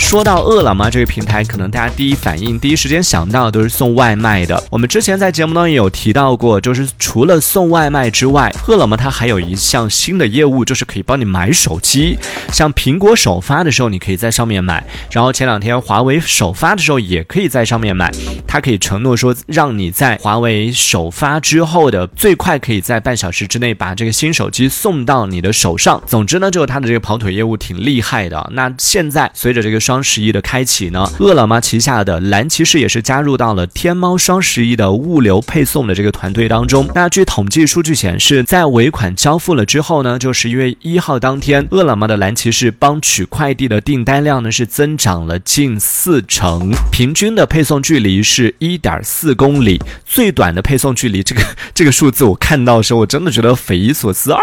[0.00, 4.60] 说到饿了么这个平台，可能大家第一反应、第一时间想到的都是送外卖的。
[4.68, 12.18] 我们之前在节目当中也有提到过，就是除了送外卖之外，饿了么它还有一项新的业务，就是可以帮你买手机。
[12.50, 18.10] 像苹果首发的时候，你可以在上面买；然后前两天华为首发的时候，也可以在上面买。
[18.48, 26.02] 它可以承诺说，让你在华为首发之后的最快可以在半小时之内把这个新手机送到你的手上。
[26.04, 28.50] 总之呢，就是它的这个跑腿业务挺厉害的。
[28.54, 36.88] 那现在随着这个双十一的开启呢，饿了么旗下的蓝骑士也是加入到了天猫双十一的物流配送的这个团队当中。
[36.94, 51.42] 那据统计数据显示，在尾款交付了之后呢，就十一月一号当天，饿了么的蓝骑士帮取快递的订单量呢是增长了近四成，平均的配送距离是一点四公里，最短的配送距离，这个
[51.74, 54.38] 这个数字我看到的时候，我真的觉得匪夷所思啊！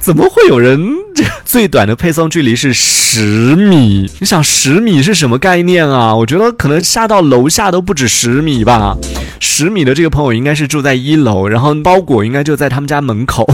[0.00, 0.78] 怎么会有人
[1.16, 4.10] 这最短的配送距离是十米？
[4.20, 6.16] 你想十米是什么概念啊？
[6.16, 8.96] 我觉得可能下到楼下都不止十米吧。
[9.42, 13.44] 十米的这个朋友应该是住在一楼，然后包裹应该就在他们家门口，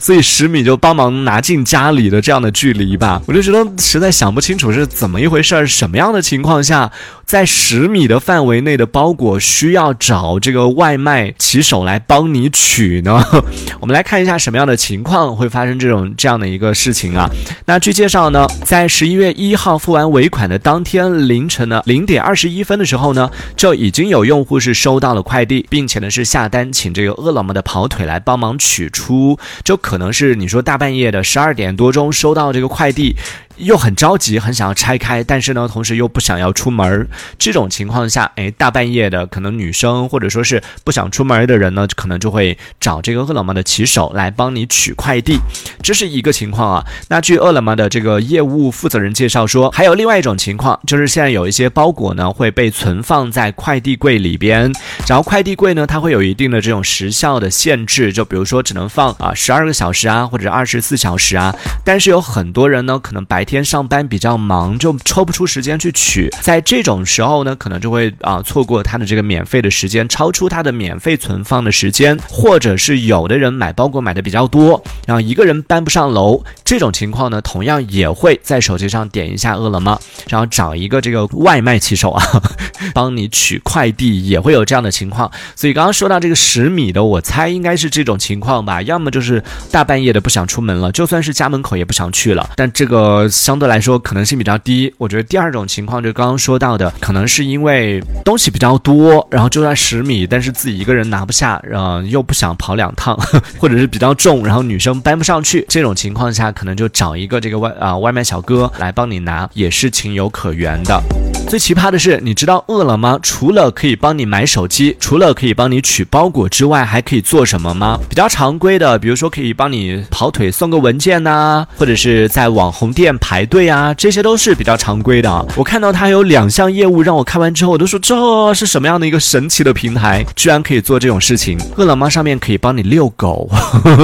[0.00, 3.22] 所以十米就帮忙拿进家里的这样的距离吧。
[3.28, 6.90] 我就觉得实在想不清楚是怎么一回事儿，什么样的情况下，
[7.24, 13.24] 在十米的范围内的包裹需要找这个外卖骑手来帮你取呢？
[13.78, 17.30] 我们来看一下什么样的情况会发生这种这样的一个事情啊？
[17.66, 33.14] 那据介绍呢，在十一月一号付完尾款的当天凌晨呢零点二十一分的时候呢，就已经有用户是收到了快递，并且呢是下单请这个饿了么的跑腿来帮忙取出，就可能是你说大半夜的十二点多钟收到这个快递。
[33.56, 37.06] 又很着急，很想要拆开，但是呢，同时又不想要出门儿。
[37.38, 45.38] 这种情况下，哎，大半夜的，可能女生或者说是不想出门的人呢，可能就会找这个饿了么的骑手来帮你取快递，
[45.82, 46.84] 这是一个情况啊。
[47.08, 54.72] 那据饿了么的这个业务负责人介绍说，还有另外一种情况，就是现在有一些包裹呢会被存放在快递柜里边，
[55.06, 61.54] 然后快递柜呢它会有一定的这种时效的限制，就比如说只能放啊十二个小时啊，或者二十四小时啊。
[61.84, 82.24] 但是有很多人呢，可能白天上班比较忙，就抽不出时间去取，在这种时候呢，可能就会啊错过他的这个免费的时间，超出他的免费存放的时间，或者是有的人买包裹买的比较多，然后一个人搬不上楼，这种情况呢，同样也会在手机上点一下饿了么，然后找一个这个外卖骑手啊，
[82.92, 85.30] 帮你取快递，也会有这样的情况。
[85.54, 94.92] 所以刚刚说到这个十米的，我猜应该是这种情况吧，要么就是大半夜的不想出门了，就算是家门口也不想去了，但这个相对来说可能性比较低。
[94.98, 103.16] 我觉得第二种情况就刚刚说到的，可能是因为东西比较多，然后就算十米，但是自己一个人拿不下，嗯，又不想跑两趟，
[103.58, 111.23] 或者是比较重，然后女生搬不上去，这种情况下可能就找一个这个外啊外卖小哥来帮你拿，也是情有可原的。
[111.46, 117.96] 最奇葩的是，你知道饿了么除了可以帮你买手机，除了可以帮你取包裹之外，还可以做什么吗？
[118.08, 125.46] 比较常规的，比如说可以帮你跑腿送个文件呐、或者是在网红店排队啊，这些都是比较常规的。
[125.56, 131.56] 我看到它有两项业务，让我看完之后我都说这是什么样的一个神奇的平台，居然可以做这种事情。
[131.76, 133.48] 饿了么上面可以帮你遛狗，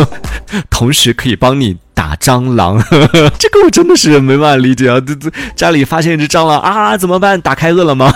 [0.71, 1.77] 同时可以帮你。
[2.01, 2.83] 打蟑螂，
[3.39, 4.99] 这个我真的是没办法理解啊！
[5.07, 7.39] 这这家里发现一只蟑螂啊，怎么办？
[7.43, 8.11] 打开饿了么，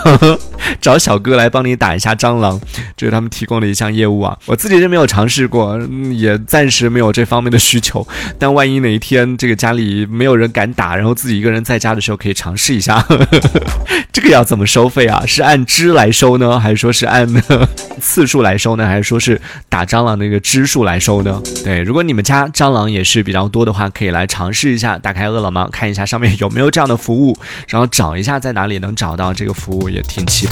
[0.80, 2.60] 找小哥来帮你打一下蟑螂，
[2.96, 4.36] 这是他们提供的一项业务啊。
[4.46, 8.06] 我自己是没有尝试过，嗯也暂时没有这方面的需求。
[8.38, 13.04] 但万一哪一天这个家里没有人敢打，然后自己一个人在家的时候，可以尝试一下。
[14.12, 15.24] 这个要怎么收费啊？
[15.26, 17.26] 是按只来收呢，还是说是按
[18.00, 18.86] 次数来收呢？
[18.86, 21.42] 还是说是打蟑螂那个只数来收呢？
[21.64, 27.36] 对，如果你们家蟑螂也是比较多的话，可以来尝试一下，打开饿了么，看一下上面有没有这样的服务，
[27.68, 30.46] 然后找一下在哪里能找到这个服务，也挺奇